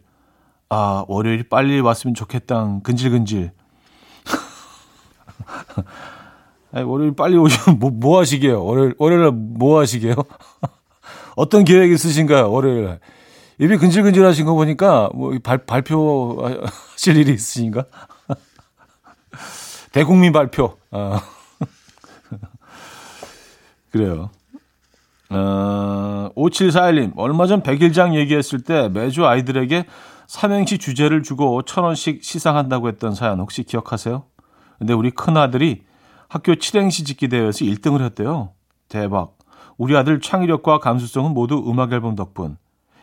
아 0.70 1.04
월요일 1.08 1.48
빨리 1.50 1.80
왔으면 1.82 2.14
좋겠다. 2.16 2.80
근질근질. 2.84 3.52
아니, 6.74 6.84
월요일 6.86 7.16
빨리 7.16 7.38
오시면 7.38 7.78
뭐, 7.80 7.92
뭐 7.92 8.20
하시게요? 8.20 8.64
월요일, 8.64 8.96
월요일 8.98 9.32
뭐 9.32 9.80
하시게요? 9.80 10.16
어떤 11.36 11.64
계획 11.64 11.92
있으신가요? 11.92 12.52
월요일 12.52 13.00
입이 13.60 13.78
근질근질 13.78 14.26
하신 14.26 14.46
거 14.46 14.54
보니까 14.56 15.10
뭐 15.14 15.38
발, 15.44 15.60
발표하실 15.60 17.18
일이 17.18 17.34
있으신가? 17.34 17.86
대국민 19.92 20.34
발표. 20.34 20.78
어. 20.92 21.20
그래요. 23.92 24.32
어, 25.30 26.30
5741님, 26.36 27.14
얼마 27.16 27.46
전 27.46 27.62
백일장 27.62 28.16
얘기했을 28.16 28.64
때 28.64 28.90
매주 28.90 29.26
아이들에게 29.26 29.86
삼행시 30.28 30.80
주제를 30.80 31.22
주고 31.22 31.62
천 31.62 31.84
원씩 31.84 32.24
시상한다고 32.24 32.88
했던 32.88 33.14
사연 33.14 33.40
혹시 33.40 33.64
기억하세요? 33.64 34.24
근데 34.80 34.94
우리 34.94 35.12
큰아들이 35.12 35.84
학교 36.34 36.56
칠행시 36.56 37.04
짓기 37.04 37.28
대회에서 37.28 37.64
1등을 37.64 38.04
했대요. 38.06 38.54
대박. 38.90 39.38
우리 39.78 39.96
아들 39.96 40.20
창의력과 40.20 40.80
감수성은 40.80 41.32
모두 41.32 41.64
음악 41.68 41.94
앨범 41.94 42.16
덕분. 42.16 42.58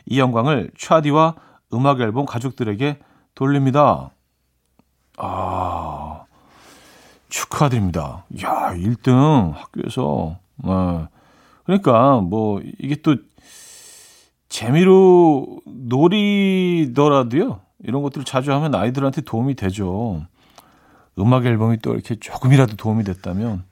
이 0.06 0.18
영광을 0.18 0.72
차디와 0.76 1.36
음악 1.72 2.00
앨범 2.00 2.26
가족들에게 2.26 2.98
돌립니다. 3.36 4.10
아, 5.16 6.24
축하드립니다. 7.28 8.24
야, 8.42 8.74
1등 8.74 9.52
학교에서. 9.54 10.38
네. 10.56 11.06
그러니까 11.62 12.20
뭐 12.22 12.60
이게 12.80 12.96
또 12.96 13.14
재미로 14.48 15.60
놀이더라도요. 15.66 17.60
이런 17.84 18.02
것들을 18.02 18.24
자주 18.24 18.52
하면 18.52 18.74
아이들한테 18.74 19.20
도움이 19.20 19.54
되죠. 19.54 20.26
음악 21.20 21.46
앨범이 21.46 21.78
또 21.78 21.94
이렇게 21.94 22.16
조금이라도 22.16 22.76
도움이 22.76 23.04
됐다면 23.04 23.64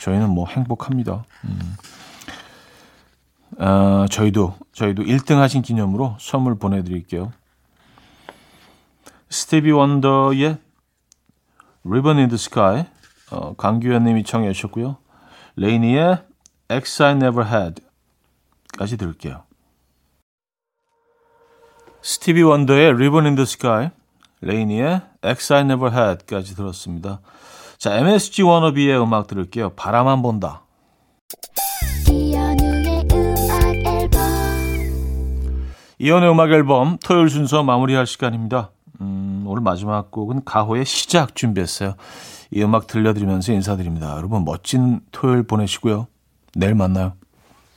저희는 0.00 0.30
뭐 0.30 0.46
행복합니다. 0.48 1.24
음. 1.44 1.76
아, 3.58 4.06
저희도 4.10 4.54
저희도 4.72 5.04
1등 5.04 5.36
하신 5.36 5.62
기념으로 5.62 6.16
선물 6.18 6.58
보내드릴게요. 6.58 7.32
스티비 9.30 9.70
원더의 9.70 10.58
Ribbon 11.84 12.18
in 12.18 12.28
the 12.28 12.34
Sky 12.34 12.86
어, 13.30 13.54
강규현님이 13.56 14.24
청해 14.24 14.52
주셨고요. 14.52 14.96
레이니의 15.56 16.22
ex 16.70 17.02
i 17.02 17.12
never 17.12 17.48
had까지 17.48 18.96
들을게요. 18.96 19.44
스티비 22.02 22.42
원더의 22.42 22.88
Ribbon 22.90 23.24
in 23.24 23.34
the 23.34 23.42
Sky 23.42 23.90
레이니의 24.44 25.00
ex 25.22 25.52
i 25.52 25.60
never 25.62 25.92
had까지 25.94 26.54
들었습니다. 26.54 27.20
자, 27.78 27.96
MSG 27.96 28.42
워너비의 28.42 29.00
음악 29.00 29.26
들을게요. 29.26 29.70
바라만 29.70 30.22
본다. 30.22 30.62
이연의 35.98 36.30
음악 36.30 36.50
앨범 36.50 36.98
토요일 37.02 37.30
순서 37.30 37.62
마무리할 37.62 38.06
시간입니다. 38.06 38.70
음, 39.00 39.44
오늘 39.46 39.62
마지막 39.62 40.10
곡은 40.10 40.44
가호의 40.44 40.84
시작 40.84 41.34
준비했어요. 41.34 41.94
이 42.50 42.62
음악 42.62 42.86
들려드리면서 42.86 43.52
인사드립니다. 43.52 44.16
여러분 44.16 44.44
멋진 44.44 45.00
토요일 45.12 45.44
보내시고요. 45.44 46.06
내일 46.54 46.74
만나요. 46.74 47.14